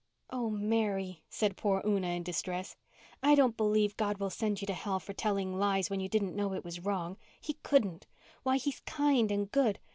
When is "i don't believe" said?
3.21-3.95